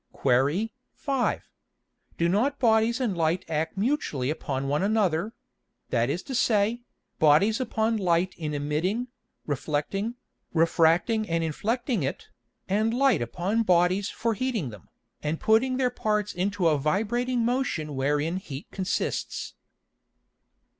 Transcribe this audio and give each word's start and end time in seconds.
Qu. 0.13 0.69
5. 0.95 1.43
Do 2.17 2.27
not 2.27 2.57
Bodies 2.57 2.99
and 2.99 3.15
Light 3.15 3.45
act 3.47 3.77
mutually 3.77 4.31
upon 4.31 4.67
one 4.67 4.81
another; 4.81 5.35
that 5.91 6.09
is 6.09 6.23
to 6.23 6.33
say, 6.33 6.81
Bodies 7.19 7.59
upon 7.59 7.97
Light 7.97 8.33
in 8.35 8.55
emitting, 8.55 9.09
reflecting, 9.45 10.15
refracting 10.55 11.29
and 11.29 11.43
inflecting 11.43 12.01
it, 12.01 12.29
and 12.67 12.91
Light 12.95 13.21
upon 13.21 13.61
Bodies 13.61 14.09
for 14.09 14.33
heating 14.33 14.71
them, 14.71 14.89
and 15.21 15.39
putting 15.39 15.77
their 15.77 15.91
parts 15.91 16.33
into 16.33 16.65
a 16.67 16.79
vibrating 16.79 17.45
motion 17.45 17.95
wherein 17.95 18.37
heat 18.37 18.71
consists? 18.71 19.53